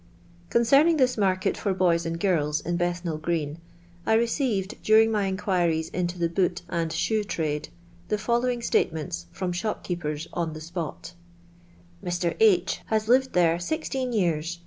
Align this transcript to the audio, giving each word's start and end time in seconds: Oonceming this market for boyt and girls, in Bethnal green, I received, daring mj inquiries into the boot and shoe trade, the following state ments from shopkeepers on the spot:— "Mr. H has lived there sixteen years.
Oonceming 0.55 0.97
this 0.97 1.15
market 1.15 1.55
for 1.55 1.75
boyt 1.75 2.07
and 2.07 2.19
girls, 2.19 2.59
in 2.59 2.75
Bethnal 2.75 3.19
green, 3.19 3.59
I 4.03 4.13
received, 4.15 4.81
daring 4.83 5.11
mj 5.11 5.27
inquiries 5.27 5.89
into 5.89 6.17
the 6.17 6.27
boot 6.27 6.63
and 6.69 6.91
shoe 6.91 7.23
trade, 7.23 7.69
the 8.07 8.17
following 8.17 8.63
state 8.63 8.91
ments 8.91 9.27
from 9.31 9.51
shopkeepers 9.51 10.27
on 10.33 10.53
the 10.53 10.59
spot:— 10.61 11.13
"Mr. 12.03 12.35
H 12.39 12.79
has 12.87 13.07
lived 13.07 13.33
there 13.33 13.59
sixteen 13.59 14.11
years. 14.11 14.59